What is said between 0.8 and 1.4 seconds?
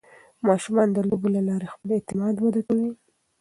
د لوبو